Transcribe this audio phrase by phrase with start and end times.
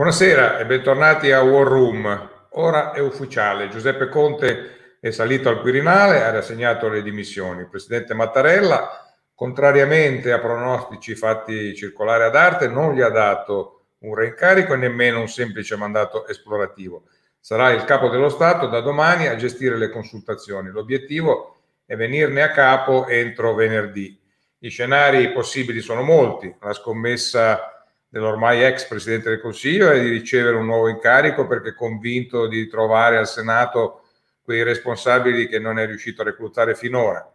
[0.00, 2.30] Buonasera e bentornati a War Room.
[2.52, 7.60] Ora è ufficiale, Giuseppe Conte è salito al Quirinale, ha rassegnato le dimissioni.
[7.60, 8.88] Il presidente Mattarella,
[9.34, 15.20] contrariamente a pronostici fatti circolare ad arte, non gli ha dato un reincarico e nemmeno
[15.20, 17.02] un semplice mandato esplorativo.
[17.38, 20.70] Sarà il capo dello Stato da domani a gestire le consultazioni.
[20.70, 24.18] L'obiettivo è venirne a capo entro venerdì.
[24.56, 26.56] Gli scenari possibili sono molti.
[26.58, 27.79] La scommessa
[28.10, 33.16] dell'ormai ex Presidente del Consiglio è di ricevere un nuovo incarico perché convinto di trovare
[33.16, 34.02] al Senato
[34.42, 37.32] quei responsabili che non è riuscito a reclutare finora.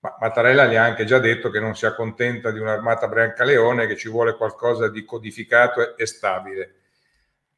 [0.00, 3.96] Ma Mattarella gli ha anche già detto che non si accontenta di un'armata Brancaleone, che
[3.96, 6.74] ci vuole qualcosa di codificato e stabile.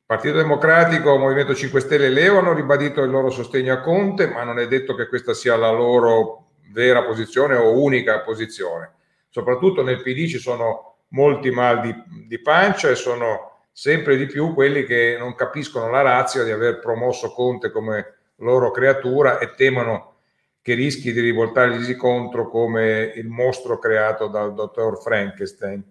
[0.05, 4.43] Partito Democratico, Movimento 5 Stelle e Leo hanno ribadito il loro sostegno a Conte, ma
[4.45, 8.93] non è detto che questa sia la loro vera posizione o unica posizione.
[9.31, 11.95] Soprattutto nel PD ci sono molti mal di,
[12.27, 16.81] di pancia e sono sempre di più quelli che non capiscono la razza di aver
[16.81, 20.17] promosso Conte come loro creatura e temono
[20.61, 25.83] che rischi di rivoltargli contro come il mostro creato dal dottor Frankenstein.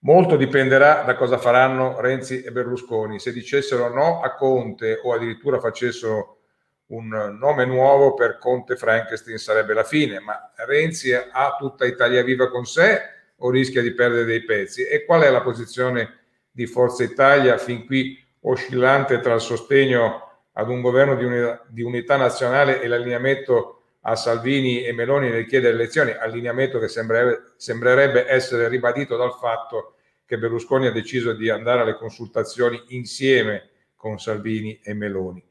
[0.00, 3.18] Molto dipenderà da cosa faranno Renzi e Berlusconi.
[3.18, 6.38] Se dicessero no a Conte o addirittura facessero
[6.86, 12.48] un nome nuovo per Conte Frankenstein sarebbe la fine, ma Renzi ha tutta Italia Viva
[12.48, 14.84] con sé o rischia di perdere dei pezzi?
[14.84, 16.20] E qual è la posizione
[16.50, 21.82] di Forza Italia fin qui oscillante tra il sostegno ad un governo di unità, di
[21.82, 23.72] unità nazionale e l'allineamento
[24.08, 29.94] a Salvini e Meloni nel chiedere elezioni, allineamento che sembrerebbe, sembrerebbe essere ribadito dal fatto
[30.24, 35.44] che Berlusconi ha deciso di andare alle consultazioni insieme con Salvini e Meloni.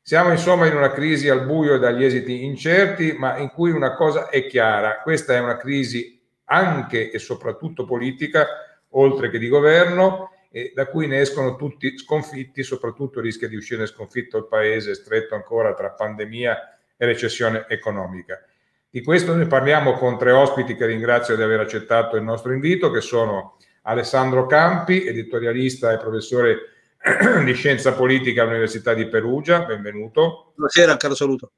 [0.00, 3.94] Siamo insomma in una crisi al buio e dagli esiti incerti, ma in cui una
[3.94, 6.17] cosa è chiara, questa è una crisi
[6.48, 8.46] anche e soprattutto politica,
[8.90, 13.86] oltre che di governo, e da cui ne escono tutti sconfitti, soprattutto rischia di uscire
[13.86, 18.42] sconfitto il paese stretto ancora tra pandemia e recessione economica.
[18.90, 22.90] Di questo ne parliamo con tre ospiti che ringrazio di aver accettato il nostro invito,
[22.90, 26.58] che sono Alessandro Campi, editorialista e professore
[27.44, 30.52] di scienza politica all'Università di Perugia, benvenuto.
[30.54, 31.52] Buonasera, caro saluto.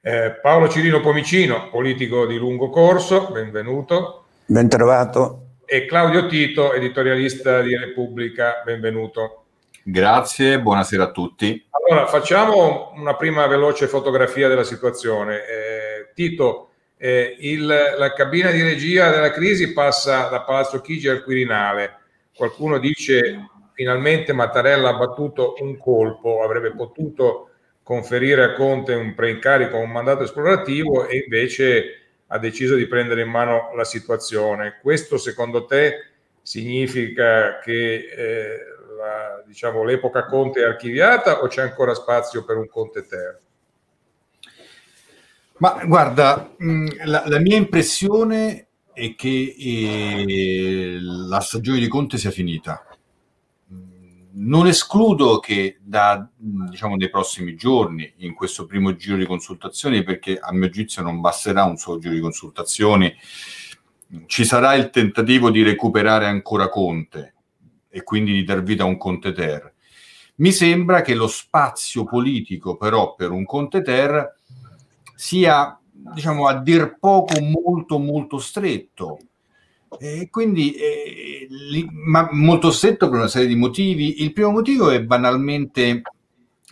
[0.00, 4.26] Eh, Paolo Cirino Pomicino, politico di lungo corso, benvenuto.
[4.46, 5.56] Ben trovato.
[5.64, 9.44] E Claudio Tito, editorialista di Repubblica, benvenuto.
[9.82, 11.66] Grazie, buonasera a tutti.
[11.70, 15.38] Allora, facciamo una prima veloce fotografia della situazione.
[15.38, 21.24] Eh, Tito, eh, il, la cabina di regia della crisi passa da Palazzo Chigi al
[21.24, 21.96] Quirinale.
[22.36, 27.47] Qualcuno dice finalmente Mattarella ha battuto un colpo, avrebbe potuto
[27.88, 33.30] conferire a Conte un preincarico, un mandato esplorativo e invece ha deciso di prendere in
[33.30, 34.78] mano la situazione.
[34.82, 35.94] Questo secondo te
[36.42, 38.58] significa che eh,
[38.94, 43.40] la, diciamo, l'epoca Conte è archiviata o c'è ancora spazio per un Conte Ter?
[45.56, 52.86] Ma guarda, la, la mia impressione è che eh, la stagione di Conte sia finita
[54.40, 60.38] non escludo che da, diciamo, nei prossimi giorni, in questo primo giro di consultazioni, perché
[60.38, 63.12] a mio giudizio non basterà un solo giro di consultazioni,
[64.26, 67.34] ci sarà il tentativo di recuperare ancora Conte
[67.88, 69.74] e quindi di dar vita a un Conte Ter.
[70.36, 74.36] Mi sembra che lo spazio politico però per un Conte Ter
[75.14, 79.18] sia, diciamo, a dir poco molto molto stretto
[79.98, 84.22] e quindi, eh, li, ma molto stretto per una serie di motivi.
[84.22, 86.02] Il primo motivo è banalmente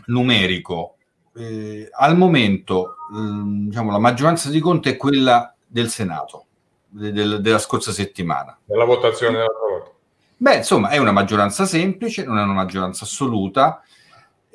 [0.06, 0.96] numerico.
[1.34, 6.46] Eh, al momento, eh, diciamo, la maggioranza di Conte è quella del Senato
[6.88, 8.58] de, de, della scorsa settimana.
[8.64, 9.90] Della votazione della volta.
[10.38, 13.82] Beh, insomma, è una maggioranza semplice, non è una maggioranza assoluta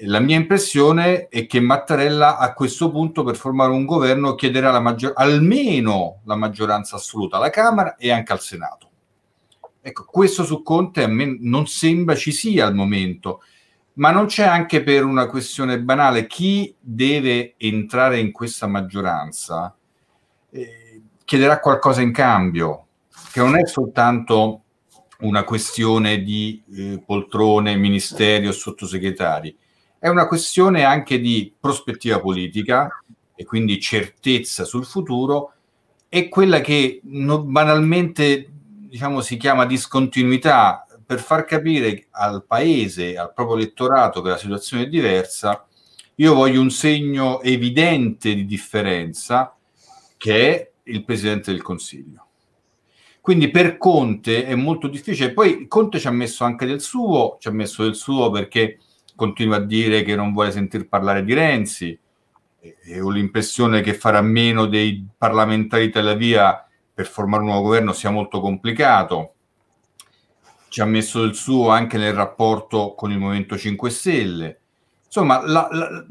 [0.04, 4.80] la mia impressione è che Mattarella a questo punto per formare un governo chiederà la
[4.80, 8.90] maggior- almeno la maggioranza assoluta alla Camera e anche al Senato.
[9.82, 13.42] Ecco, questo su Conte a me non sembra ci sia al momento,
[13.94, 16.28] ma non c'è anche per una questione banale.
[16.28, 19.76] Chi deve entrare in questa maggioranza
[20.52, 22.88] eh, chiederà qualcosa in cambio,
[23.32, 24.64] che non è soltanto
[25.20, 29.56] una questione di eh, poltrone, ministeri o sottosegretari,
[30.04, 33.04] è una questione anche di prospettiva politica
[33.36, 35.54] e quindi certezza sul futuro
[36.10, 38.52] e quella che banalmente
[38.90, 44.86] diciamo, si chiama discontinuità per far capire al paese, al proprio elettorato che la situazione
[44.86, 45.68] è diversa,
[46.16, 49.56] io voglio un segno evidente di differenza
[50.18, 52.26] che è il Presidente del Consiglio.
[53.22, 55.32] Quindi per Conte è molto difficile.
[55.32, 58.80] Poi Conte ci ha messo anche del suo, ci ha messo del suo perché
[59.22, 62.00] continua a dire che non vuole sentir parlare di Renzi
[62.60, 67.66] e ho l'impressione che fare a meno dei parlamentari Tel Via per formare un nuovo
[67.66, 69.34] governo sia molto complicato.
[70.70, 74.60] Ci ha messo del suo anche nel rapporto con il Movimento 5 Stelle.
[75.06, 76.04] Insomma, la, la,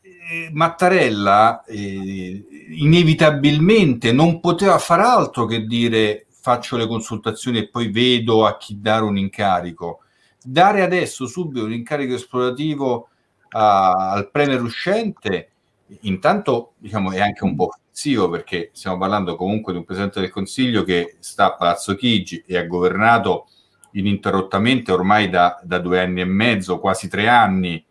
[0.00, 7.90] eh, Mattarella eh, inevitabilmente non poteva far altro che dire faccio le consultazioni e poi
[7.90, 10.03] vedo a chi dare un incarico.
[10.44, 13.08] Dare adesso subito un incarico esplorativo
[13.50, 15.54] a, al premier uscente
[16.02, 20.30] intanto diciamo, è anche un po' offensivo perché stiamo parlando comunque di un Presidente del
[20.30, 23.48] Consiglio che sta a Palazzo Chigi e ha governato
[23.92, 27.84] ininterrottamente ormai da, da due anni e mezzo, quasi tre anni.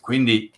[0.00, 0.50] Quindi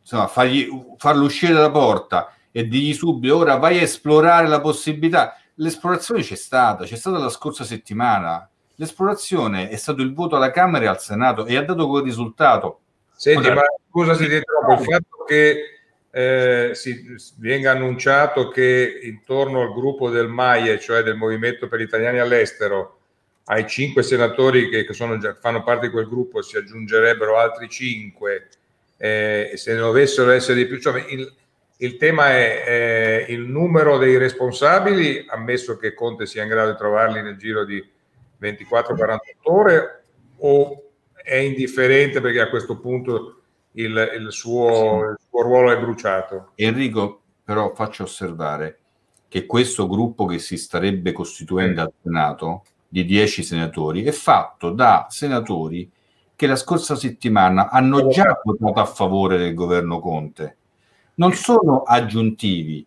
[0.00, 5.36] insomma, fargli, farlo uscire dalla porta e dirgli subito ora vai a esplorare la possibilità.
[5.56, 8.48] L'esplorazione c'è stata, c'è stata la scorsa settimana.
[8.76, 12.80] L'esplorazione è stato il voto alla Camera e al Senato e ha dato quel risultato.
[13.14, 15.76] Senti, ma scusa se ti interrompo, il fatto che
[16.10, 21.84] eh, si, venga annunciato che intorno al gruppo del MAIE, cioè del Movimento per gli
[21.84, 22.98] Italiani all'estero,
[23.44, 28.48] ai cinque senatori che, che già, fanno parte di quel gruppo si aggiungerebbero altri cinque,
[28.96, 31.32] eh, se ne dovessero essere di più, cioè il,
[31.78, 36.78] il tema è eh, il numero dei responsabili, ammesso che Conte sia in grado di
[36.78, 37.82] trovarli nel giro di
[38.40, 40.04] 24-48 ore,
[40.38, 40.82] o
[41.14, 43.40] è indifferente perché a questo punto
[43.72, 46.52] il, il, suo, il suo ruolo è bruciato.
[46.54, 48.78] Enrico, però faccio osservare
[49.28, 55.06] che questo gruppo che si starebbe costituendo al Senato di 10 senatori è fatto da
[55.10, 55.90] senatori
[56.36, 60.56] che la scorsa settimana hanno già votato a favore del governo Conte.
[61.14, 62.86] Non sono aggiuntivi.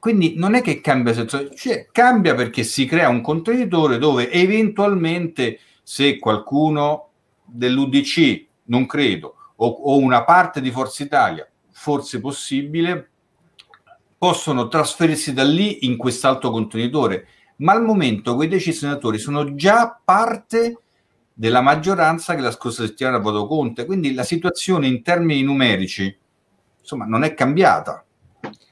[0.00, 5.60] Quindi non è che cambia sezione, cioè cambia perché si crea un contenitore dove eventualmente
[5.82, 7.10] se qualcuno
[7.44, 13.10] dell'UDC, non credo, o, o una parte di Forza Italia, forse possibile,
[14.16, 17.26] possono trasferirsi da lì in quest'altro contenitore,
[17.56, 20.78] ma al momento quei dieci senatori sono già parte
[21.32, 26.16] della maggioranza che la scorsa settimana ha votato Conte, quindi la situazione in termini numerici
[26.80, 28.04] insomma non è cambiata,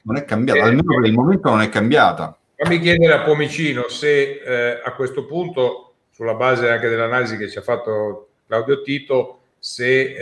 [0.09, 2.35] non è cambiata, almeno per il momento non è cambiata.
[2.55, 7.59] Fammi chiedere a Pomicino se eh, a questo punto, sulla base anche dell'analisi che ci
[7.59, 10.15] ha fatto Claudio Tito se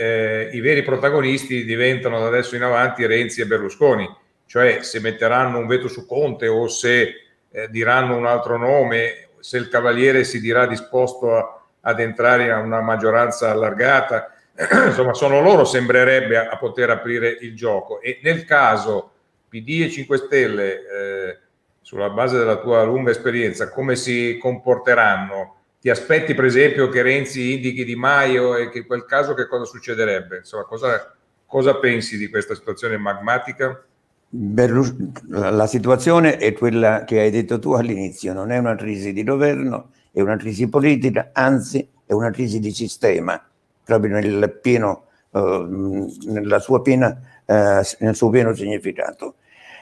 [0.44, 4.08] eh, i veri protagonisti diventano da adesso in avanti Renzi e Berlusconi,
[4.46, 7.14] cioè se metteranno un veto su Conte o se
[7.50, 12.52] eh, diranno un altro nome, se il Cavaliere si dirà disposto a, ad entrare in
[12.52, 14.34] una maggioranza allargata,
[14.86, 19.12] insomma sono loro sembrerebbe a, a, poter aprire il gioco e nel caso
[19.48, 21.38] PD e 5 Stelle eh,
[21.80, 27.54] sulla base della tua lunga esperienza come si comporteranno ti aspetti per esempio che Renzi
[27.54, 30.38] indichi Di Maio e che in quel caso che cosa succederebbe?
[30.38, 31.14] Insomma, cosa,
[31.46, 33.82] cosa pensi di questa situazione magmatica?
[34.28, 34.94] Berlus-
[35.28, 39.90] la situazione è quella che hai detto tu all'inizio, non è una crisi di governo,
[40.12, 43.42] è una crisi politica, anzi è una crisi di sistema,
[43.84, 49.36] proprio nel, pieno, uh, nella sua piena, uh, nel suo pieno significato.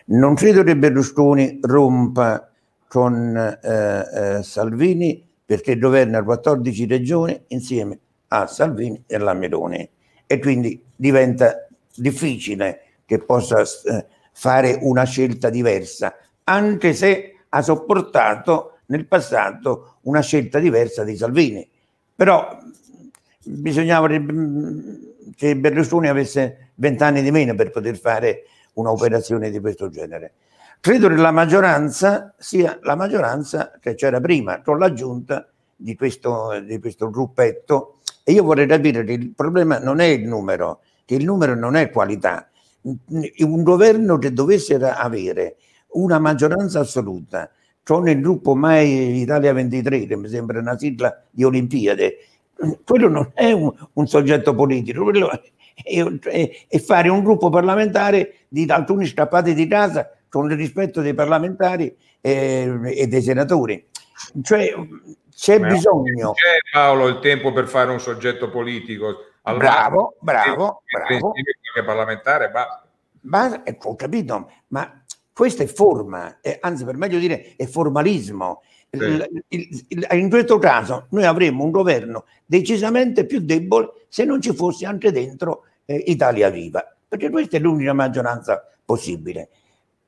[0.06, 2.50] Non credo che Berlusconi rompa
[2.88, 9.88] con uh, Salvini perché governa 14 regioni insieme a Salvini e alla Meloni
[10.26, 18.78] e quindi diventa difficile che possa eh, fare una scelta diversa, anche se ha sopportato
[18.86, 21.66] nel passato una scelta diversa di Salvini.
[22.14, 22.58] Però
[23.44, 24.08] bisognava
[25.36, 30.34] che Berlusconi avesse vent'anni di meno per poter fare un'operazione di questo genere.
[30.80, 36.78] Credo che la maggioranza sia la maggioranza che c'era prima, con l'aggiunta di questo, di
[36.78, 37.98] questo gruppetto.
[38.22, 41.76] E io vorrei capire che il problema non è il numero, che il numero non
[41.76, 42.48] è qualità.
[42.82, 45.56] Un governo che dovesse avere
[45.88, 47.50] una maggioranza assoluta
[47.82, 52.16] con il gruppo Mai Italia 23, che mi sembra una sigla di Olimpiade,
[52.84, 55.30] quello non è un, un soggetto politico, quello
[55.82, 61.02] è, è, è, fare un gruppo parlamentare di alcuni scappati di casa con il rispetto
[61.02, 63.86] dei parlamentari e, e dei senatori.
[64.42, 64.72] Cioè,
[65.34, 66.32] c'è Ma bisogno.
[66.32, 69.26] C'è Paolo il tempo per fare un soggetto politico.
[69.42, 71.32] Bravo, bravo, bravo.
[71.84, 72.88] parlamentare, basta.
[73.22, 78.62] Ma, ecco, ho capito, ma questa è forma, eh, anzi per meglio dire è formalismo.
[78.90, 84.40] Il, il, il, in questo caso noi avremmo un governo decisamente più debole se non
[84.40, 89.48] ci fosse anche dentro eh, Italia Viva, perché questa è l'unica maggioranza possibile.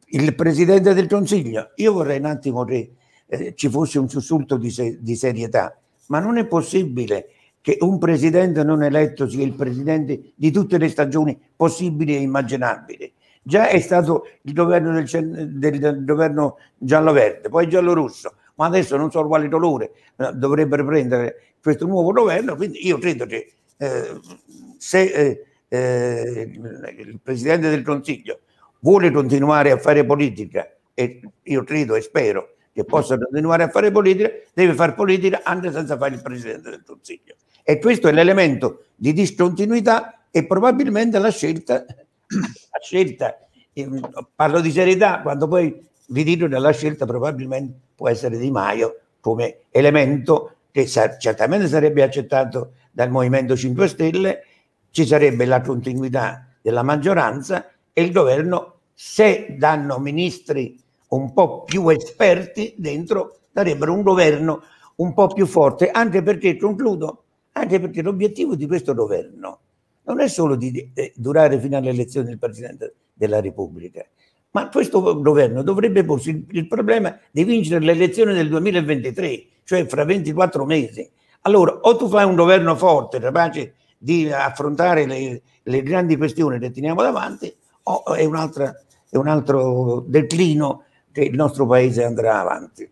[0.07, 2.93] Il Presidente del Consiglio, io vorrei un attimo che
[3.27, 7.31] eh, ci fosse un sussulto di, se- di serietà, ma non è possibile
[7.61, 13.13] che un presidente non eletto sia il presidente di tutte le stagioni possibili e immaginabili.
[13.43, 15.07] Già è stato il governo, del,
[15.59, 21.55] del, del governo giallo-verde, poi giallo-rosso, ma adesso non so quale colore eh, dovrebbero prendere
[21.63, 24.21] questo nuovo governo, quindi io credo che eh,
[24.77, 26.53] se eh, eh,
[26.99, 28.41] il Presidente del Consiglio
[28.81, 33.91] vuole continuare a fare politica, e io credo e spero che possa continuare a fare
[33.93, 37.37] politica, deve fare politica anche senza fare il Presidente del Consiglio.
[37.63, 43.39] E questo è l'elemento di discontinuità e probabilmente la scelta, la scelta
[44.35, 49.01] parlo di serietà, quando poi vi dico che la scelta probabilmente può essere Di Maio
[49.21, 54.45] come elemento che certamente sarebbe accettato dal Movimento 5 Stelle,
[54.91, 61.89] ci sarebbe la continuità della maggioranza e il governo, se danno ministri un po' più
[61.89, 64.63] esperti dentro, darebbero un governo
[64.97, 69.61] un po' più forte, anche perché, concludo, anche perché l'obiettivo di questo governo
[70.05, 74.05] non è solo di durare fino alle elezioni del Presidente della Repubblica,
[74.51, 80.05] ma questo governo dovrebbe porsi il, problema di vincere le elezioni del 2023, cioè fra
[80.05, 81.09] 24 mesi.
[81.43, 86.71] Allora, o tu fai un governo forte, capace di affrontare le, le grandi questioni che
[86.71, 92.91] teniamo davanti, o è, è un altro declino che il nostro paese andrà avanti.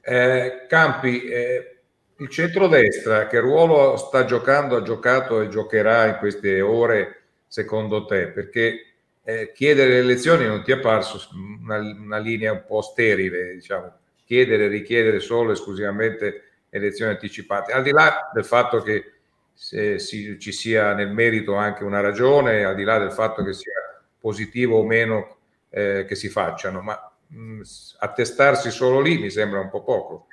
[0.00, 1.76] Eh, Campi, eh,
[2.16, 8.28] il centrodestra che ruolo sta giocando, ha giocato e giocherà in queste ore secondo te?
[8.28, 8.93] Perché
[9.24, 11.18] eh, chiedere le elezioni non ti è parso
[11.62, 13.92] una, una, linea un po' sterile, diciamo,
[14.24, 19.12] chiedere, richiedere solo e esclusivamente elezioni anticipate, al di là del fatto che
[19.54, 23.54] se si, ci sia nel merito anche una ragione, al di là del fatto che
[23.54, 23.72] sia
[24.18, 25.36] positivo o meno
[25.70, 27.62] eh, che si facciano, ma mh,
[28.00, 30.26] attestarsi solo lì mi sembra un po' poco.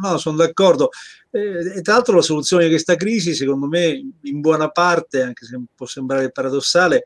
[0.00, 0.90] No, sono d'accordo.
[1.30, 5.44] Eh, e tra l'altro la soluzione di questa crisi, secondo me, in buona parte, anche
[5.44, 7.02] se può sembrare paradossale,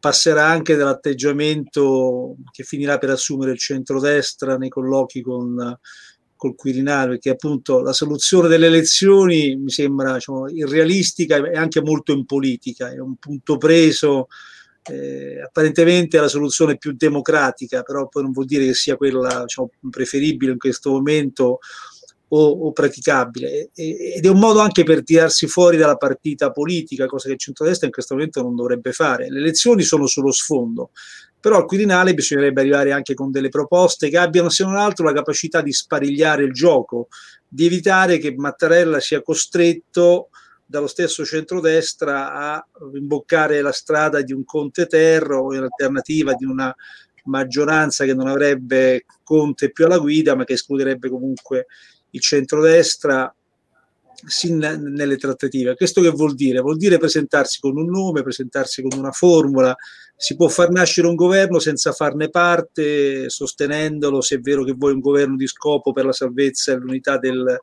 [0.00, 5.78] passerà anche dall'atteggiamento che finirà per assumere il centrodestra nei colloqui con
[6.38, 12.12] col Quirinale, perché appunto la soluzione delle elezioni mi sembra diciamo, irrealistica e anche molto
[12.12, 14.28] impolitica, è un punto preso,
[14.84, 19.42] eh, apparentemente è la soluzione più democratica, però poi non vuol dire che sia quella
[19.42, 21.58] diciamo, preferibile in questo momento
[22.28, 27.06] o, o praticabile e, ed è un modo anche per tirarsi fuori dalla partita politica,
[27.06, 29.30] cosa che il centrodestra in questo momento non dovrebbe fare.
[29.30, 30.90] Le elezioni sono sullo sfondo,
[31.40, 35.12] però al Quirinale bisognerebbe arrivare anche con delle proposte che abbiano se non altro la
[35.12, 37.08] capacità di sparigliare il gioco,
[37.46, 40.28] di evitare che Mattarella sia costretto
[40.66, 46.44] dallo stesso centrodestra a imboccare la strada di un Conte Terro o in alternativa di
[46.44, 46.74] una
[47.24, 51.66] maggioranza che non avrebbe Conte più alla guida ma che escluderebbe comunque
[52.10, 53.32] il centrodestra
[54.26, 55.76] sin nelle trattative.
[55.76, 56.60] Questo che vuol dire?
[56.60, 59.74] Vuol dire presentarsi con un nome, presentarsi con una formula.
[60.16, 64.92] Si può far nascere un governo senza farne parte, sostenendolo se è vero che vuoi
[64.92, 67.60] un governo di scopo per la salvezza e l'unità del,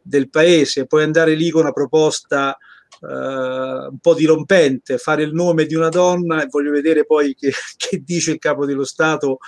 [0.00, 0.86] del paese.
[0.86, 2.56] Puoi andare lì con una proposta
[3.00, 7.52] uh, un po' dirompente, fare il nome di una donna e voglio vedere poi che,
[7.76, 9.38] che dice il capo dello Stato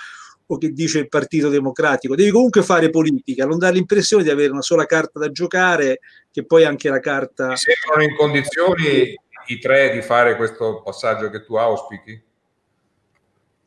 [0.51, 2.13] o che dice il Partito Democratico.
[2.13, 6.45] Devi comunque fare politica, non dare l'impressione di avere una sola carta da giocare, che
[6.45, 7.47] poi anche la carta...
[7.47, 9.15] Mi sembrano in condizioni
[9.47, 12.21] i tre di fare questo passaggio che tu auspichi?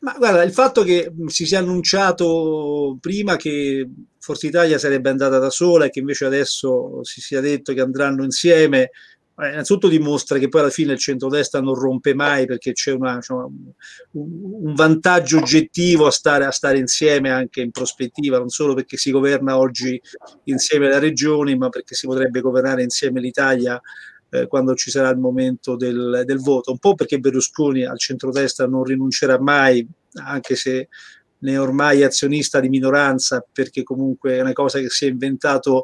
[0.01, 3.89] Ma guarda, il fatto che si sia annunciato prima che
[4.19, 8.25] Forza Italia sarebbe andata da sola e che invece adesso si sia detto che andranno
[8.25, 8.91] insieme,
[9.37, 13.21] eh, innanzitutto dimostra che poi alla fine il centrodestra non rompe mai perché c'è una,
[13.21, 13.45] cioè,
[14.13, 19.11] un, vantaggio oggettivo a stare, a stare, insieme anche in prospettiva, non solo perché si
[19.11, 20.01] governa oggi
[20.45, 23.81] insieme le regioni, ma perché si potrebbe governare insieme l'Italia
[24.31, 26.71] eh, quando ci sarà il momento del, del voto.
[26.71, 30.89] Un po' perché Berlusconi al centrodestra non rinuncerà mai, anche se
[31.39, 35.83] ne è ormai azionista di minoranza, perché comunque è una cosa che si è inventato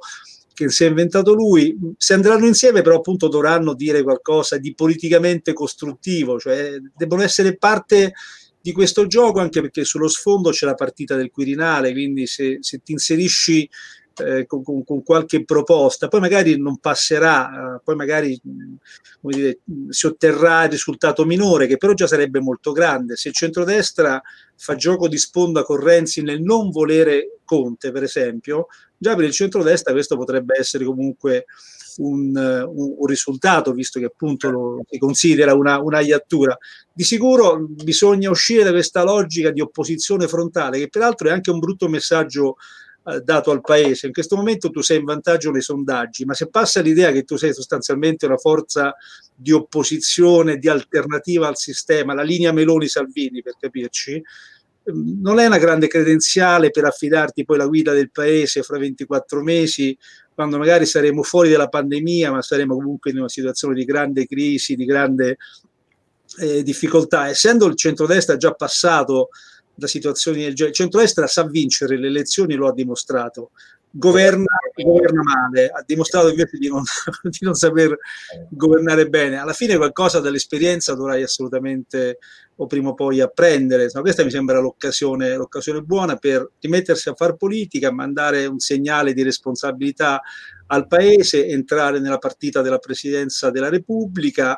[0.65, 5.53] che si è inventato lui, se andranno insieme però appunto dovranno dire qualcosa di politicamente
[5.53, 8.13] costruttivo, cioè debbono essere parte
[8.61, 12.81] di questo gioco anche perché sullo sfondo c'è la partita del Quirinale, quindi se, se
[12.85, 13.69] ti inserisci
[14.19, 18.39] eh, con, con, con, qualche proposta, poi magari non passerà, eh, poi magari
[19.21, 23.17] dire, si otterrà il risultato minore, che però già sarebbe molto grande.
[23.17, 24.21] Se il centrodestra
[24.57, 29.33] fa gioco di sponda con Renzi nel non volere Conte, per esempio, già per il
[29.33, 31.47] centrodestra questo potrebbe essere comunque
[31.97, 36.57] un, un, un risultato, visto che appunto lo si considera una, una iattura.
[36.93, 41.59] Di sicuro bisogna uscire da questa logica di opposizione frontale, che peraltro è anche un
[41.59, 42.57] brutto messaggio
[43.03, 44.07] eh, dato al paese.
[44.07, 47.37] In questo momento tu sei in vantaggio nei sondaggi, ma se passa l'idea che tu
[47.37, 48.95] sei sostanzialmente una forza
[49.35, 54.23] di opposizione, di alternativa al sistema, la linea Meloni-Salvini per capirci,
[54.85, 59.43] ehm, non è una grande credenziale per affidarti poi la guida del paese fra 24
[59.43, 59.97] mesi,
[60.35, 64.75] quando magari saremo fuori dalla pandemia, ma saremo comunque in una situazione di grande crisi,
[64.75, 65.39] di grande
[66.39, 67.29] eh, difficoltà.
[67.29, 69.31] Essendo il centrodestra già passato
[69.81, 70.71] da situazioni del genere.
[70.71, 73.51] Il centrodestra sa vincere le elezioni, lo ha dimostrato.
[73.93, 74.45] Governa,
[74.77, 76.85] governa male, ha dimostrato invece di non,
[77.25, 77.99] di non, saper
[78.51, 79.39] governare bene.
[79.39, 82.19] Alla fine qualcosa dall'esperienza dovrai assolutamente
[82.57, 83.85] o prima o poi apprendere.
[83.85, 89.13] Insomma, questa mi sembra l'occasione, l'occasione buona per rimettersi a fare politica, mandare un segnale
[89.13, 90.21] di responsabilità
[90.67, 94.57] al Paese, entrare nella partita della Presidenza della Repubblica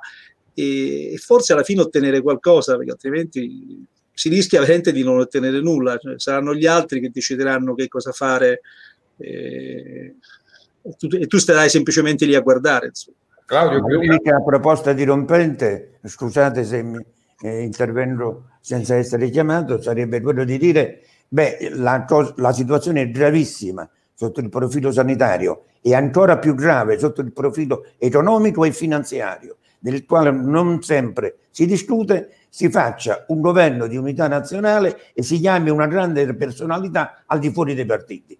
[0.52, 3.86] e forse alla fine ottenere qualcosa, perché altrimenti
[4.22, 8.12] si rischia veramente di non ottenere nulla, cioè, saranno gli altri che decideranno che cosa
[8.12, 8.60] fare
[9.16, 10.14] eh,
[10.80, 12.92] e, tu, e, tu, starai semplicemente lì a guardare.
[13.44, 17.04] Claudio, l'unica proposta dirompente, scusate se mi
[17.40, 23.90] eh, intervengo senza essere chiamato, sarebbe quello di dire, beh, la, la situazione è gravissima
[24.14, 30.04] sotto il profilo sanitario e ancora più grave sotto il profilo economico e finanziario, del
[30.04, 35.70] quale non sempre si discute si faccia un governo di unità nazionale e si chiami
[35.70, 38.38] una grande personalità al di fuori dei partiti.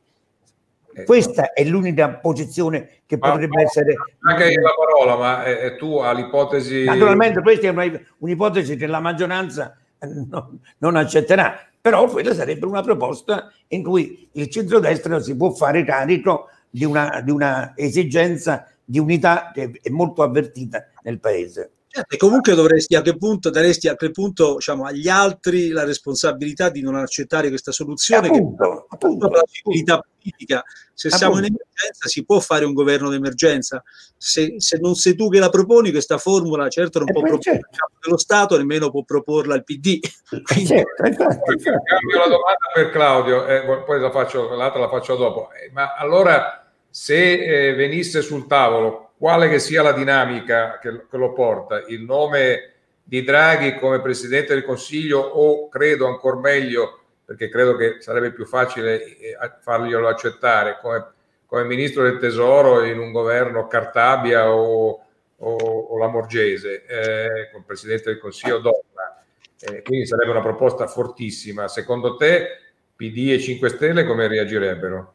[0.92, 3.94] Eh, Questa è l'unica posizione che ma potrebbe essere.
[4.20, 6.84] Anche la parola, ma eh, eh tu hai l'ipotesi.
[6.84, 12.66] Naturalmente, questa è una, un'ipotesi che la maggioranza eh, non, non, accetterà, però quella sarebbe
[12.66, 18.68] una proposta in cui il centrodestra si può fare carico di una, di una esigenza
[18.84, 21.71] di unità che è molto avvertita nel Paese.
[21.94, 25.84] Certo, e comunque dovresti a che punto daresti a che punto diciamo, agli altri la
[25.84, 30.64] responsabilità di non accettare questa soluzione appunto, che appunto, la civiltà politica.
[30.94, 31.16] Se appunto.
[31.16, 33.82] siamo in emergenza si può fare un governo d'emergenza.
[34.16, 37.58] Se, se, non sei tu che la proponi, questa formula certo non e può proporre
[37.58, 38.08] certo.
[38.08, 40.00] lo Stato, nemmeno può proporla il PD.
[40.44, 40.66] Quindi...
[40.68, 41.82] Certo, esatto, esatto.
[41.84, 45.50] Cambio la domanda per Claudio, eh, poi la faccio, l'altra la faccio dopo.
[45.52, 51.16] Eh, ma allora se eh, venisse sul tavolo quale che sia la dinamica che, che,
[51.16, 52.72] lo porta, il nome
[53.04, 58.44] di Draghi come Presidente del Consiglio o credo ancora meglio, perché credo che sarebbe più
[58.44, 61.06] facile eh, farglielo accettare, come,
[61.46, 65.04] come Ministro del Tesoro in un governo Cartabia o,
[65.36, 69.22] o, o Lamorgese, eh, come Presidente del Consiglio donna.
[69.60, 71.68] Eh, quindi sarebbe una proposta fortissima.
[71.68, 72.58] Secondo te
[72.96, 75.14] PD e 5 Stelle come reagirebbero?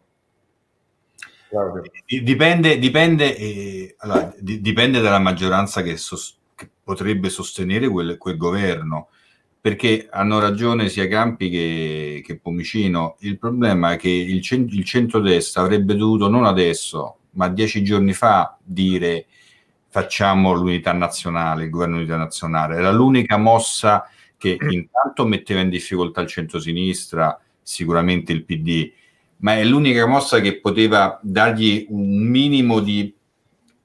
[2.05, 8.37] Dipende, dipende, eh, allora, di, dipende, dalla maggioranza che, sos, che potrebbe sostenere quel, quel,
[8.37, 9.09] governo,
[9.59, 13.15] perché hanno ragione sia Campi che, che Pomicino.
[13.19, 18.13] Il problema è che il, cent- il centrodestra avrebbe dovuto non adesso, ma dieci giorni
[18.13, 19.25] fa dire
[19.89, 22.75] facciamo l'unità nazionale, il governo unità nazionale.
[22.75, 28.91] Era l'unica mossa che intanto metteva in difficoltà il centrosinistra, sicuramente il PD,
[29.37, 33.13] ma è l'unica mossa che poteva dargli un minimo di,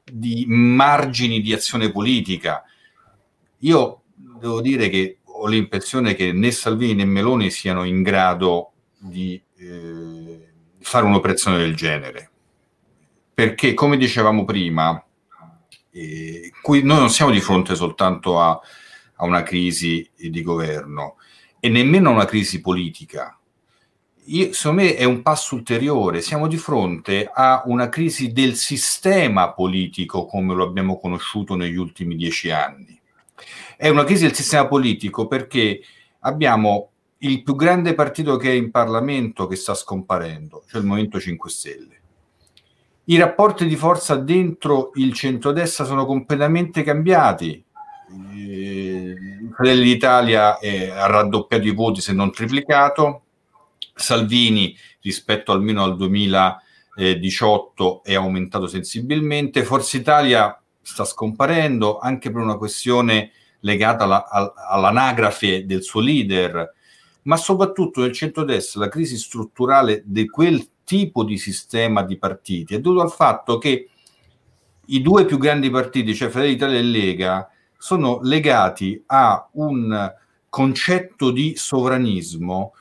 [0.04, 2.64] di margini di azione politica.
[3.58, 9.40] Io devo dire che ho l'impressione che né Salvini né Meloni siano in grado di
[9.56, 10.48] eh,
[10.80, 12.30] fare un'operazione del genere.
[13.34, 15.04] Perché, come dicevamo prima,
[15.90, 18.58] eh, qui noi non siamo di fronte soltanto a,
[19.16, 21.16] a una crisi di governo
[21.60, 23.36] e nemmeno a una crisi politica
[24.24, 26.20] io, secondo me è un passo ulteriore.
[26.20, 32.14] Siamo di fronte a una crisi del sistema politico come lo abbiamo conosciuto negli ultimi
[32.14, 33.00] dieci anni.
[33.76, 35.80] È una crisi del sistema politico perché
[36.20, 41.18] abbiamo il più grande partito che è in Parlamento che sta scomparendo, cioè il Movimento
[41.18, 42.00] 5 Stelle.
[43.04, 47.64] I rapporti di forza dentro il centrodestra sono completamente cambiati.
[48.34, 49.16] Eh,
[49.52, 53.22] Fratelli d'Italia ha raddoppiato i voti se non triplicato,
[53.94, 62.56] Salvini rispetto almeno al 2018 è aumentato sensibilmente, Forza Italia sta scomparendo anche per una
[62.56, 66.74] questione legata alla, all'anagrafe del suo leader,
[67.22, 72.80] ma soprattutto nel centrodestra la crisi strutturale di quel tipo di sistema di partiti è
[72.80, 73.88] dovuta al fatto che
[74.86, 80.12] i due più grandi partiti, cioè Fratelli Italia e Lega, sono legati a un
[80.48, 82.74] concetto di sovranismo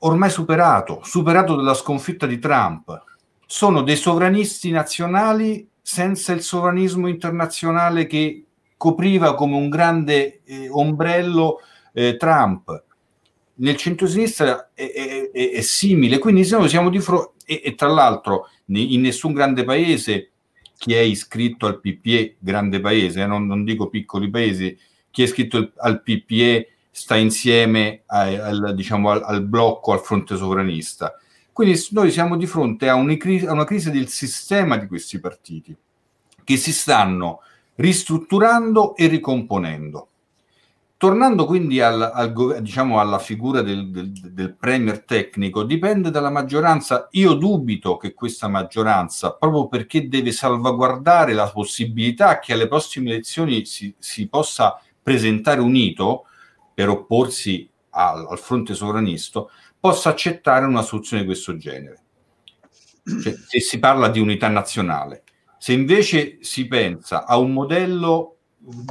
[0.00, 3.04] ormai superato, superato dalla sconfitta di Trump.
[3.46, 8.44] Sono dei sovranisti nazionali senza il sovranismo internazionale che
[8.76, 11.58] copriva come un grande eh, ombrello
[11.92, 12.84] eh, Trump.
[13.56, 17.88] nel centro-sinistra è, è, è, è simile, quindi noi siamo di fronte, e, e, tra
[17.88, 20.30] l'altro in nessun grande paese
[20.78, 24.78] chi è iscritto al PPE, grande paese, eh, non, non, dico piccoli paesi,
[25.10, 26.68] chi è iscritto al PPE
[27.00, 31.16] sta insieme a, al, diciamo, al, al, blocco, al fronte sovranista.
[31.50, 33.16] Quindi noi siamo di fronte a, a una
[33.64, 35.74] crisi del sistema di questi partiti
[36.44, 37.40] che si stanno
[37.76, 40.08] ristrutturando e ricomponendo.
[40.98, 47.08] Tornando quindi al, al, diciamo alla figura del, del, del, premier tecnico, dipende dalla maggioranza.
[47.12, 53.64] Io dubito che questa maggioranza, proprio perché deve salvaguardare la possibilità che alle prossime elezioni
[53.64, 56.26] si, si possa presentare unito
[56.72, 59.44] per opporsi al, al fronte sovranista,
[59.78, 62.02] possa accettare una soluzione di questo genere.
[63.02, 65.24] Cioè, se si parla di unità nazionale.
[65.58, 68.36] Se invece si pensa a un modello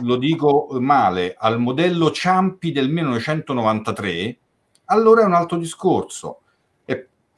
[0.01, 4.37] lo dico male, al modello Ciampi del 1993,
[4.85, 6.41] allora è un altro discorso.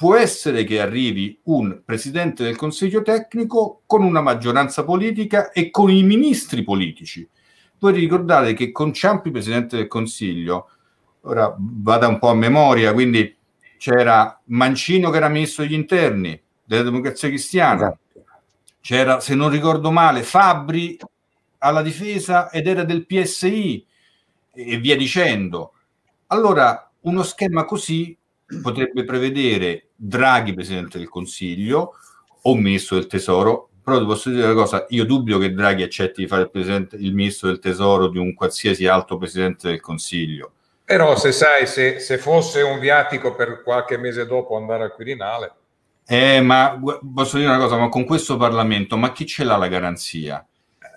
[0.01, 5.91] Può essere che arrivi un presidente del Consiglio tecnico con una maggioranza politica e con
[5.91, 7.27] i ministri politici.
[7.81, 10.69] Voi ricordate che con Ciampi, presidente del Consiglio,
[11.21, 13.35] ora vada un po' a memoria, quindi
[13.79, 18.25] c'era Mancino che era ministro degli interni della democrazia cristiana, esatto.
[18.81, 20.95] c'era, se non ricordo male, Fabri
[21.57, 23.83] alla difesa ed era del PSI
[24.53, 25.73] e via dicendo.
[26.27, 28.15] Allora, uno schema così
[28.61, 31.95] potrebbe prevedere Draghi Presidente del Consiglio
[32.43, 36.21] o Ministro del Tesoro, però ti posso dire una cosa, io dubito che Draghi accetti
[36.21, 40.53] di fare il, il Ministro del Tesoro di un qualsiasi alto Presidente del Consiglio.
[40.85, 45.53] Però se sai, se, se fosse un viatico per qualche mese dopo andare al Quirinale...
[46.07, 46.77] Eh, ma
[47.13, 50.45] posso dire una cosa, ma con questo Parlamento, ma chi ce l'ha la garanzia?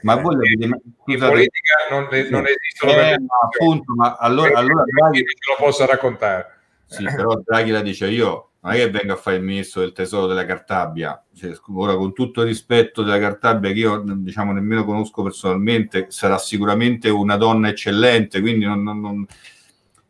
[0.00, 5.18] Ma voi avete, in politica non, non esistono eh, ma appunto, ma allora, allora Draghi
[5.18, 6.58] ce lo possa raccontare.
[6.86, 9.92] Sì, però Draghi la dice io non è che venga a fare il ministro del
[9.92, 14.84] tesoro della Cartabia, cioè, ora con tutto il rispetto della Cartabia che io diciamo nemmeno
[14.84, 19.26] conosco personalmente, sarà sicuramente una donna eccellente, quindi non, non, non...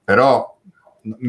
[0.02, 0.58] però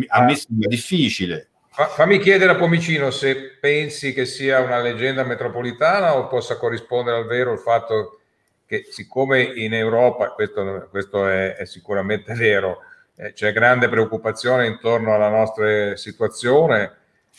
[0.07, 1.49] a me sembra difficile.
[1.69, 7.25] Fammi chiedere a Pomicino se pensi che sia una leggenda metropolitana o possa corrispondere al
[7.25, 8.23] vero il fatto che
[8.65, 12.79] che siccome in Europa, questo, questo è, è, sicuramente vero,
[13.15, 16.91] eh, c'è grande preoccupazione intorno alla nostra situazione,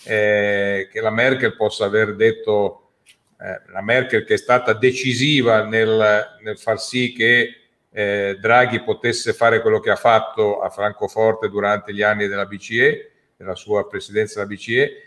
[0.05, 2.93] eh, che la Merkel possa aver detto,
[3.41, 9.33] eh, la Merkel che è stata decisiva nel, nel far sì che eh, Draghi potesse
[9.33, 14.43] fare quello che ha fatto a Francoforte durante gli anni della BCE, della sua presidenza
[14.43, 15.03] della BCE,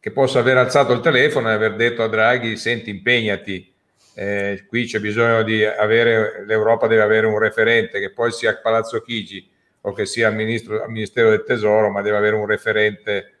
[0.00, 3.74] che possa aver alzato il telefono e aver detto a Draghi, senti, impegnati,
[4.14, 9.00] eh, qui c'è bisogno di avere, l'Europa deve avere un referente che poi sia Palazzo
[9.00, 9.48] Chigi
[9.82, 13.37] o che sia al, ministro, al Ministero del Tesoro, ma deve avere un referente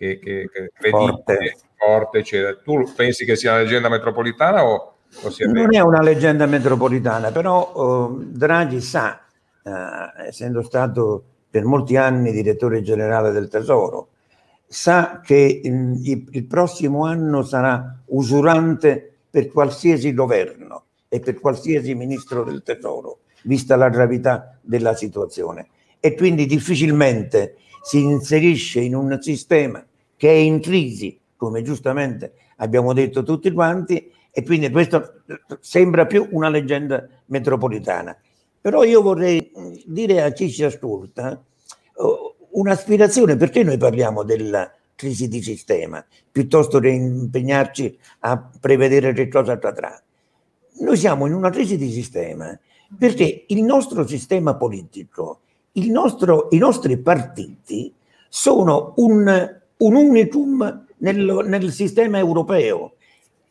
[0.00, 1.56] che, che, che forte.
[1.76, 2.56] forte eccetera.
[2.56, 7.30] Tu pensi che sia una leggenda metropolitana o, o sia Non è una leggenda metropolitana,
[7.30, 9.20] però uh, Draghi sa,
[9.62, 9.70] uh,
[10.26, 14.08] essendo stato per molti anni direttore generale del Tesoro,
[14.66, 21.94] sa che um, il, il prossimo anno sarà usurante per qualsiasi governo e per qualsiasi
[21.94, 25.68] ministro del tesoro, vista la gravità della situazione.
[26.00, 29.84] E quindi difficilmente si inserisce in un sistema
[30.20, 35.22] che è in crisi, come giustamente abbiamo detto tutti quanti, e quindi questo
[35.60, 38.14] sembra più una leggenda metropolitana.
[38.60, 39.50] Però io vorrei
[39.86, 41.42] dire a chi ci ascolta
[42.50, 49.52] un'aspirazione, perché noi parliamo della crisi di sistema, piuttosto che impegnarci a prevedere che cosa
[49.52, 49.98] accadrà.
[50.80, 52.58] Noi siamo in una crisi di sistema
[52.98, 55.40] perché il nostro sistema politico,
[55.72, 57.94] nostro, i nostri partiti
[58.28, 62.94] sono un, un unicum nel, nel sistema europeo.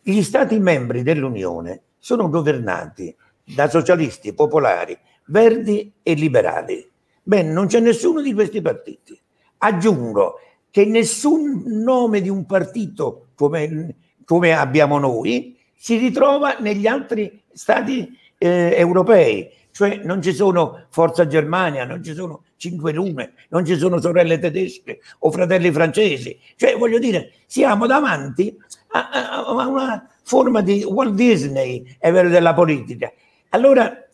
[0.01, 6.87] Gli Stati membri dell'Unione sono governati da socialisti, popolari, verdi e liberali.
[7.21, 9.19] Bene, non c'è nessuno di questi partiti.
[9.59, 10.39] Aggiungo
[10.71, 18.17] che nessun nome di un partito come, come abbiamo noi si ritrova negli altri stati
[18.37, 23.77] eh, europei, cioè non ci sono Forza Germania, non ci sono Cinque Lune, non ci
[23.77, 28.53] sono sorelle tedesche o fratelli francesi, cioè voglio dire, siamo davanti
[28.89, 33.09] a, a, a una forma di Walt Disney è vero, della politica.
[33.51, 34.05] Allora,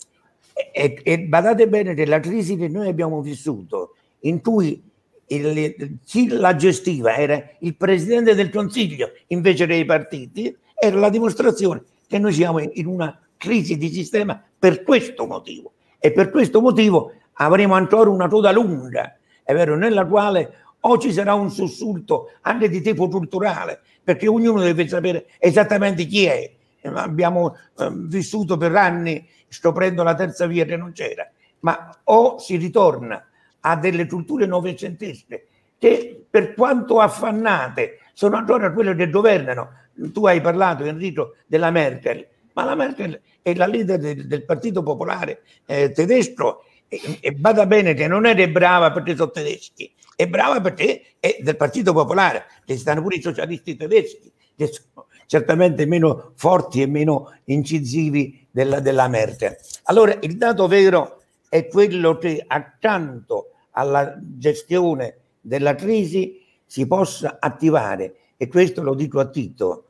[0.71, 4.79] e, e badate bene che la crisi che noi abbiamo vissuto, in cui
[5.25, 11.81] il, chi la gestiva era il presidente del consiglio invece dei partiti, era la dimostrazione
[12.07, 15.73] che noi siamo in una crisi di sistema per questo motivo.
[15.99, 21.13] E per questo motivo avremo ancora una coda lunga è vero, nella quale o ci
[21.13, 26.51] sarà un sussulto anche di tipo culturale, perché ognuno deve sapere esattamente chi è.
[26.81, 32.55] Abbiamo eh, vissuto per anni scoprendo la terza via che non c'era, ma o si
[32.55, 33.23] ritorna
[33.59, 35.47] a delle culture novecentesche
[35.77, 39.73] che per quanto affannate sono ancora quelle che governano.
[40.11, 44.81] Tu hai parlato, Enrico, della Merkel, ma la Merkel è la leader del, del Partito
[44.81, 50.27] Popolare eh, tedesco e, e bada bene che non è brava perché sono tedeschi, è
[50.27, 55.85] brava perché è del Partito Popolare, che stanno pure i socialisti tedeschi, che sono certamente
[55.85, 59.57] meno forti e meno incisivi della, della Merkel.
[59.83, 68.15] Allora il dato vero è quello che accanto alla gestione della crisi si possa attivare,
[68.37, 69.87] e questo lo dico a Tito,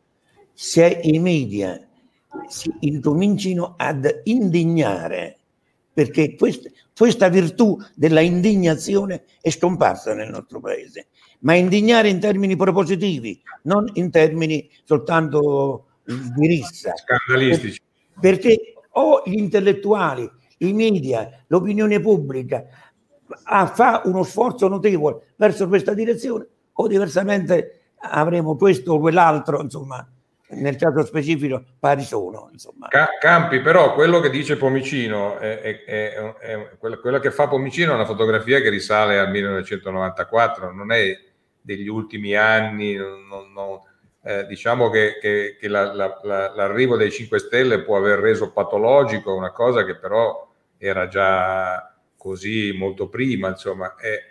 [0.53, 1.79] se i media
[2.47, 5.37] si incomincino ad indignare,
[5.93, 11.07] perché questa, questa virtù della indignazione è scomparsa nel nostro paese,
[11.39, 16.93] ma indignare in termini propositivi, non in termini soltanto di rissa.
[16.95, 17.81] Scandalistici.
[18.19, 22.63] Perché o gli intellettuali, i media, l'opinione pubblica
[23.43, 30.07] ah, fa uno sforzo notevole verso questa direzione o diversamente avremo questo o quell'altro, insomma,
[30.49, 32.49] nel caso specifico pari sono.
[32.51, 32.87] Insomma.
[33.19, 37.95] Campi, però quello che dice Pomicino, è, è, è, è quello, che fa Pomicino è
[37.95, 41.17] una fotografia che risale al 1994, non è
[41.61, 43.79] degli ultimi anni, non, non,
[44.23, 48.51] eh, diciamo che, che, che la, la, la, l'arrivo dei 5 Stelle può aver reso
[48.51, 54.23] patologico una cosa che però era già così molto prima, insomma, e,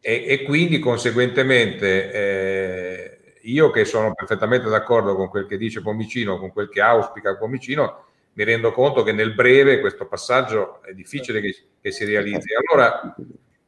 [0.00, 3.15] e, e quindi conseguentemente eh,
[3.46, 8.04] io che sono perfettamente d'accordo con quel che dice Pomicino, con quel che auspica Pomicino,
[8.34, 12.48] mi rendo conto che nel breve questo passaggio è difficile che, che si realizzi.
[12.54, 13.14] Allora,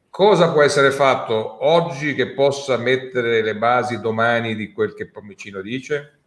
[0.09, 5.61] cosa può essere fatto oggi che possa mettere le basi domani di quel che Pomicino
[5.61, 6.19] dice?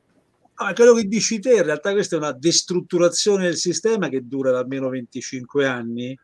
[0.55, 4.59] Ah, quello che dici te, in realtà questa è una destrutturazione del sistema che dura
[4.59, 6.19] almeno 25 anni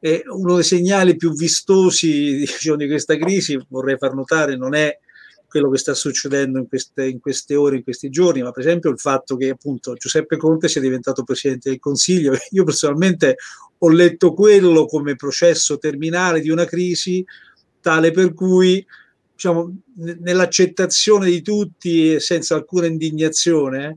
[0.00, 4.98] e uno dei segnali più vistosi diciamo, di questa crisi, vorrei far notare, non è
[5.48, 8.90] quello che sta succedendo in queste, in queste, ore, in questi giorni, ma per esempio
[8.90, 12.34] il fatto che appunto Giuseppe Conte sia diventato Presidente del Consiglio.
[12.50, 13.36] Io personalmente
[13.78, 17.24] ho letto quello come processo terminale di una crisi
[17.80, 18.84] tale per cui
[19.32, 23.96] diciamo, nell'accettazione di tutti senza alcuna indignazione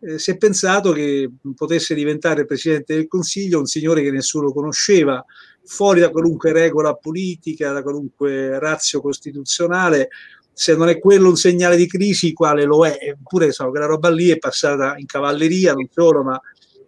[0.00, 5.24] eh, si è pensato che potesse diventare Presidente del Consiglio un signore che nessuno conosceva,
[5.64, 10.08] fuori da qualunque regola politica, da qualunque razio costituzionale,
[10.52, 12.98] se non è quello un segnale di crisi, quale lo è?
[13.00, 16.40] Eppure so, quella roba lì è passata in cavalleria, non solo, ma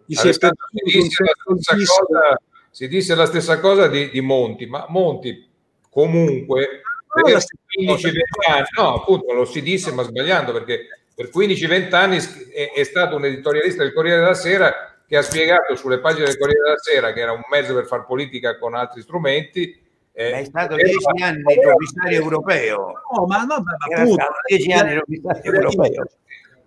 [0.07, 5.49] gli si, è disse cosa, si disse la stessa cosa di, di Monti, ma Monti
[5.89, 6.83] comunque
[7.23, 8.11] per 15-20
[8.49, 12.17] anni, no, appunto lo si disse ma sbagliando perché per 15-20 anni
[12.53, 16.37] è, è, stato un editorialista del Corriere della Sera che ha spiegato sulle pagine del
[16.37, 19.81] Corriere della Sera che era un mezzo per fare politica con altri strumenti.
[20.17, 22.93] Eh, è stato dieci anni commissario europeo.
[23.13, 26.07] No, ma no, ma appunto, dieci anni commissario europeo.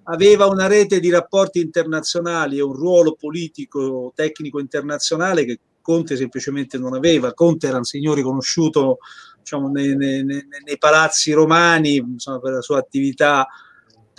[0.10, 6.78] Aveva una rete di rapporti internazionali e un ruolo politico, tecnico internazionale che Conte semplicemente
[6.78, 7.34] non aveva.
[7.34, 8.98] Conte era un signore conosciuto
[9.40, 13.48] diciamo, nei, nei, nei, palazzi romani insomma, per la sua attività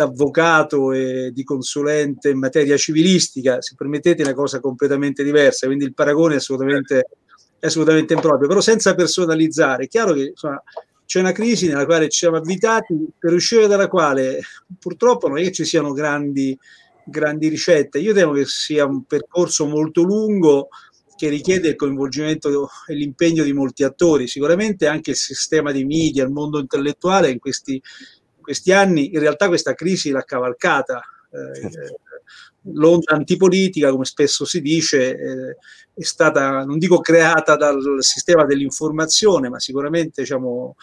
[0.03, 5.85] avvocato e di consulente in materia civilistica, se permettete, è una cosa completamente diversa, quindi
[5.85, 7.09] il paragone è assolutamente,
[7.59, 9.85] è assolutamente improprio, però senza personalizzare.
[9.85, 10.63] È chiaro che insomma,
[11.05, 14.41] c'è una crisi nella quale ci siamo avvitati, per uscire dalla quale
[14.79, 16.59] purtroppo non è che ci siano grandi,
[17.05, 17.99] grandi ricette.
[17.99, 20.69] Io temo che sia un percorso molto lungo
[21.17, 24.29] che richiede il coinvolgimento e l'impegno di molti attori.
[24.29, 27.83] Sicuramente anche il sistema di media, il mondo intellettuale in questi
[28.49, 31.03] questi anni in realtà questa crisi l'ha cavalcata.
[31.31, 31.69] Eh,
[32.73, 35.57] L'onda antipolitica, come spesso si dice, eh,
[35.95, 40.77] è stata, non dico creata dal sistema dell'informazione, ma sicuramente diciamo,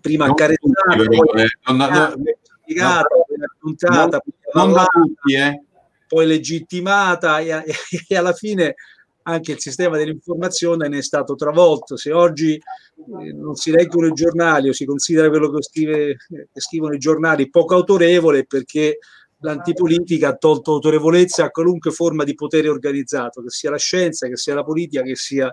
[0.00, 1.48] prima accarezzata, poi
[2.62, 5.60] spiegata, poi appuntata, poi,
[6.08, 7.64] poi legittimata e,
[8.08, 8.74] e alla fine
[9.28, 11.96] anche il sistema dell'informazione ne è stato travolto.
[11.96, 16.60] Se oggi eh, non si leggono i giornali o si considera quello che, scrive, che
[16.60, 18.98] scrivono i giornali poco autorevole perché
[19.40, 24.36] l'antipolitica ha tolto autorevolezza a qualunque forma di potere organizzato, che sia la scienza, che
[24.36, 25.52] sia la politica, che sia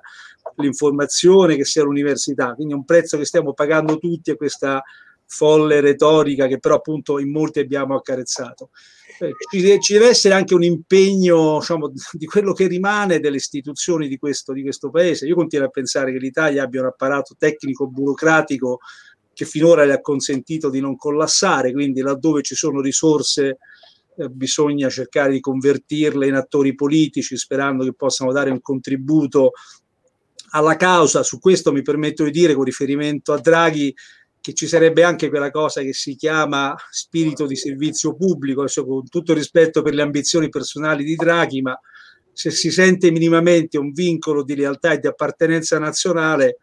[0.56, 2.54] l'informazione, che sia l'università.
[2.54, 4.82] Quindi è un prezzo che stiamo pagando tutti a questa
[5.26, 8.70] folle retorica che però appunto in molti abbiamo accarezzato.
[9.20, 14.08] Eh, ci, ci, deve essere anche un impegno diciamo, di quello che rimane delle istituzioni
[14.08, 15.26] di questo, di questo paese.
[15.26, 18.80] Io continuo a pensare che l'Italia abbia un apparato tecnico-burocratico
[19.34, 23.58] che finora le ha consentito di non collassare, quindi laddove ci sono risorse
[24.18, 29.52] eh, bisogna cercare di convertirle in attori politici sperando che possano dare un contributo
[30.52, 31.24] alla causa.
[31.24, 33.94] Su questo mi permetto di dire con riferimento a Draghi
[34.40, 39.08] che ci sarebbe anche quella cosa che si chiama spirito di servizio pubblico, adesso con
[39.08, 41.80] tutto rispetto per le ambizioni personali di Draghi, ma
[42.34, 46.58] se si sente minimamente un vincolo di lealtà e di appartenenza nazionale,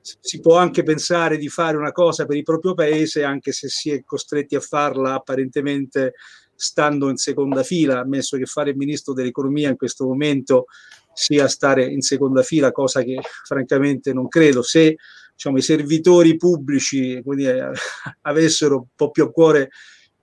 [0.00, 3.90] si può anche pensare di fare una cosa per il proprio paese, anche se si
[3.90, 6.12] è costretti a farla apparentemente
[6.56, 10.66] stando in seconda fila, ammesso che fare il ministro dell'economia in questo momento
[11.12, 14.62] sia stare in seconda fila, cosa che francamente non credo.
[14.62, 14.96] Se
[15.32, 17.72] diciamo, i servitori pubblici dire,
[18.22, 19.70] avessero un po' più a cuore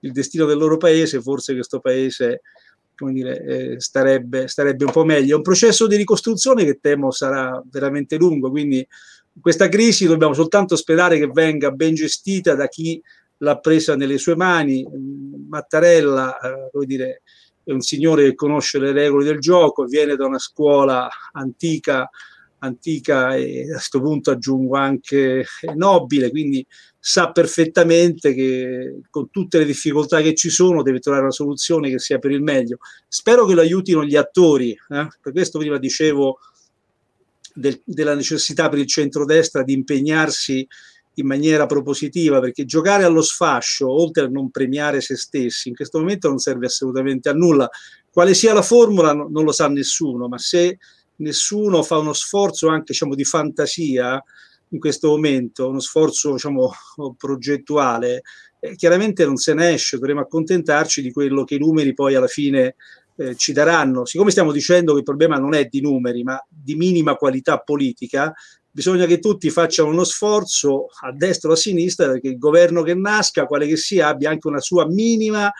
[0.00, 2.40] il destino del loro paese, forse questo paese
[3.10, 5.34] dire, eh, starebbe, starebbe, un po' meglio.
[5.34, 8.86] È un processo di ricostruzione che temo sarà veramente lungo, quindi
[9.40, 13.02] questa crisi dobbiamo soltanto sperare che venga ben gestita da chi
[13.42, 14.86] l'ha presa nelle sue mani.
[15.48, 17.22] Mattarella, eh, dire,
[17.62, 22.08] è un signore che conosce le regole del gioco, viene da una scuola antica
[22.64, 26.64] antica e a questo punto aggiungo anche nobile, quindi
[26.98, 31.98] sa perfettamente che con tutte le difficoltà che ci sono deve trovare una soluzione che
[31.98, 32.78] sia per il meglio.
[33.08, 35.08] Spero che lo aiutino gli attori, eh?
[35.20, 36.38] per questo prima dicevo
[37.54, 40.66] del, della necessità per il centrodestra di impegnarsi
[41.14, 45.98] in maniera propositiva, perché giocare allo sfascio, oltre a non premiare se stessi, in questo
[45.98, 47.68] momento non serve assolutamente a nulla.
[48.10, 50.78] Quale sia la formula non lo sa nessuno, ma se
[51.16, 54.22] nessuno fa uno sforzo anche diciamo, di fantasia
[54.70, 56.72] in questo momento, uno sforzo diciamo,
[57.16, 58.22] progettuale,
[58.60, 62.26] eh, chiaramente non se ne esce, dovremo accontentarci di quello che i numeri poi alla
[62.26, 62.76] fine
[63.16, 64.04] eh, ci daranno.
[64.06, 68.32] Siccome stiamo dicendo che il problema non è di numeri, ma di minima qualità politica,
[68.72, 72.94] bisogna che tutti facciano uno sforzo a destra o a sinistra perché il governo che
[72.94, 75.52] nasca, quale che sia, abbia anche una sua minima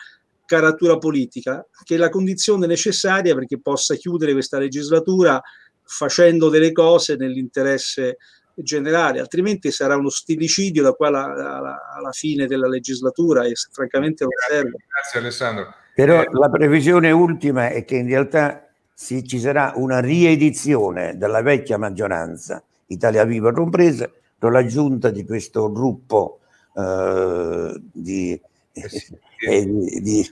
[0.45, 5.41] caratura politica, che è la condizione necessaria perché possa chiudere questa legislatura
[5.83, 8.17] facendo delle cose nell'interesse
[8.55, 14.23] generale, altrimenti sarà uno stilicidio da qua alla, alla, alla fine della legislatura e francamente
[14.23, 14.77] non serve.
[14.87, 15.73] Grazie Alessandro.
[15.95, 21.41] Però eh, la previsione ultima è che in realtà si, ci sarà una riedizione della
[21.41, 26.39] vecchia maggioranza, Italia Viva compresa, con l'aggiunta di questo gruppo
[26.75, 28.41] eh, di
[28.73, 28.89] eh
[29.45, 30.31] eh, di, di,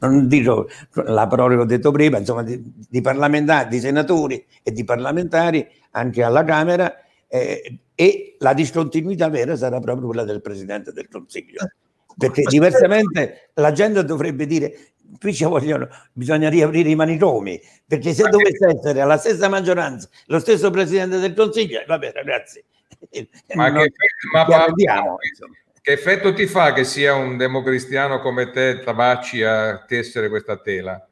[0.00, 0.68] non dico
[1.06, 5.66] la parola che ho detto prima, insomma, di, di, parlamentari, di senatori e di parlamentari
[5.92, 6.94] anche alla Camera
[7.28, 11.70] eh, e la discontinuità vera sarà proprio quella del Presidente del Consiglio.
[12.16, 18.28] Perché diversamente la gente dovrebbe dire qui ci vogliono, bisogna riaprire i manicomi, perché se
[18.28, 22.62] dovesse essere alla stessa maggioranza lo stesso Presidente del Consiglio, vabbè ragazzi,
[23.54, 23.92] ma non, che,
[24.32, 25.56] ma, insomma.
[25.80, 31.04] Che effetto ti fa che sia un democristiano come te, Tabacci, a tessere questa tela?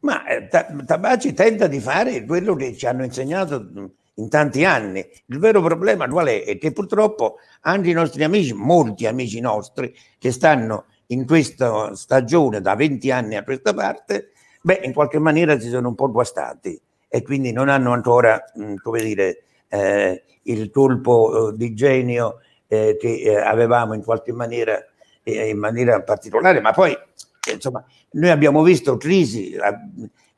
[0.00, 5.04] Ma eh, Tabacci tenta di fare quello che ci hanno insegnato in tanti anni.
[5.26, 6.44] Il vero problema qual è?
[6.44, 12.60] È che purtroppo anche i nostri amici, molti amici nostri, che stanno in questa stagione
[12.60, 14.30] da 20 anni a questa parte,
[14.62, 18.74] beh, in qualche maniera si sono un po' guastati e quindi non hanno ancora, mh,
[18.82, 24.84] come dire, eh, il colpo eh, di genio eh, che eh, avevamo in qualche maniera,
[25.22, 26.96] eh, in maniera particolare, ma poi
[27.52, 29.56] insomma noi abbiamo visto crisi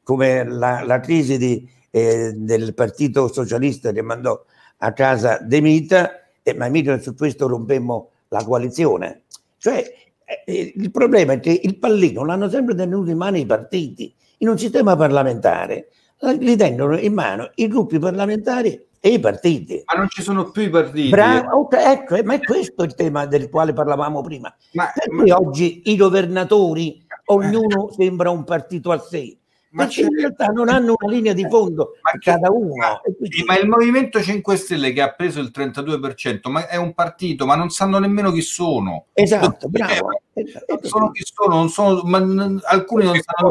[0.03, 1.67] come la, la crisi di,
[1.99, 4.43] eh, del Partito Socialista che mandò
[4.79, 6.11] a casa De Mita,
[6.43, 9.23] e ma mica su questo rompemmo la coalizione.
[9.59, 9.85] Cioè
[10.45, 14.49] eh, il problema è che il pallino l'hanno sempre tenuto in mano i partiti, in
[14.49, 15.89] un sistema parlamentare
[16.39, 19.83] li tengono in mano i gruppi parlamentari e i partiti.
[19.87, 21.09] Ma non ci sono più i partiti.
[21.09, 24.53] Bravo, ecco, ma è questo il tema del quale parlavamo prima.
[24.73, 25.39] Ma, ma...
[25.39, 29.38] oggi i governatori, ognuno sembra un partito a sé?
[29.71, 32.75] Ma perché in realtà non hanno una linea di fondo ma cada uno.
[32.75, 33.01] Ma,
[33.47, 37.55] ma, il Movimento 5 Stelle che ha preso il 32%, ma è un partito, ma
[37.55, 39.07] non sanno nemmeno chi sono.
[39.13, 40.23] Esatto, bravo.
[40.33, 42.19] Eh, non sono chi sono, non sono, ma,
[42.65, 43.51] alcuni non sanno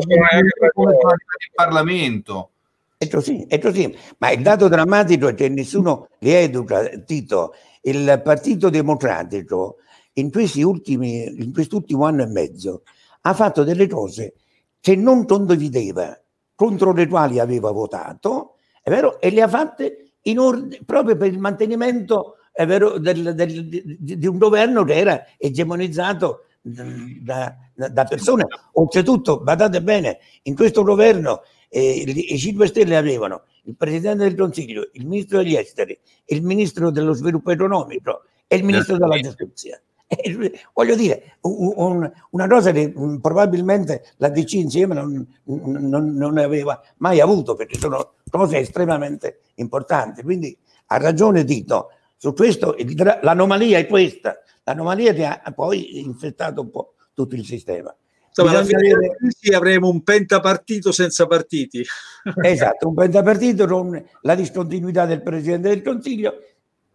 [0.74, 2.50] come sono il Parlamento.
[2.98, 3.96] È così, è così.
[4.18, 7.54] Ma il dato drammatico è che nessuno li educa, Tito.
[7.82, 9.78] Il Partito Democratico
[10.14, 12.82] in, questi ultimi, in quest'ultimo anno e mezzo
[13.22, 14.34] ha fatto delle cose
[14.80, 16.20] che non condivideva,
[16.56, 21.40] contro le quali aveva votato, è vero, e le ha fatte ordine, proprio per il
[21.40, 28.48] mantenimento è vero, del, del, di, di, un governo che era egemonizzato da, da, persone.
[28.74, 34.90] Oltretutto, badate bene, in questo governo eh, i 5 Stelle avevano il Presidente del Consiglio,
[34.94, 39.80] il Ministro degli Esteri, il Ministro dello Sviluppo Economico e il Ministro della Giustizia.
[40.08, 46.38] Eh, voglio dire, un, una cosa che um, probabilmente la DC insieme non, non, non,
[46.38, 50.24] aveva mai avuto, perché sono cose estremamente importanti.
[50.24, 52.76] Quindi ha ragione Tito, su questo
[53.22, 57.94] l'anomalia è questa, l'anomalia che ha poi infettato un po' tutto il sistema.
[58.28, 59.18] Insomma, alla fine avere...
[59.56, 61.84] avremo un pentapartito senza partiti.
[62.44, 66.34] Esatto, un pentapartito con la discontinuità del Presidente del Consiglio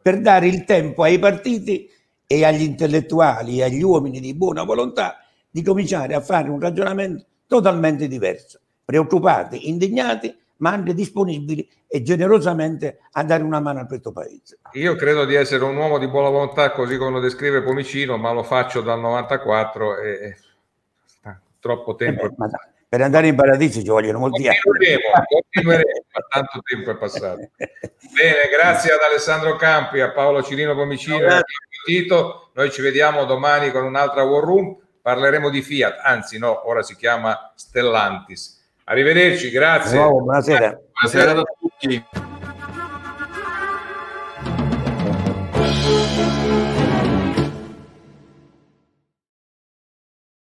[0.01, 1.89] per dare il tempo ai partiti
[2.33, 5.19] e agli intellettuali e agli uomini di buona volontà
[5.51, 13.01] di cominciare a fare un ragionamento totalmente diverso, preoccupati, indignati, ma anche disponibili e generosamente
[13.11, 14.61] a dare una mano a questo paese.
[14.73, 18.33] Io credo di essere un uomo di buona volontà, così come lo descrive Pomicino, ma
[18.33, 20.37] lo faccio dal 94 e
[21.61, 22.25] troppo tempo.
[22.25, 22.47] Eh beh,
[22.89, 24.59] per andare in paradiso ci vogliono molti anni.
[24.59, 27.41] Continueremo, ma tanto tempo è passato.
[27.57, 31.41] Bene, grazie ad Alessandro Campi, a Paolo Cirino Pomicino e
[31.83, 32.51] a Tito.
[32.55, 34.77] Noi ci vediamo domani con un'altra War Room.
[35.03, 38.61] Parleremo di Fiat, anzi no, ora si chiama Stellantis.
[38.85, 39.99] Arrivederci, grazie.
[39.99, 40.79] Nuovo, buonasera.
[40.93, 42.05] Buonasera a tutti.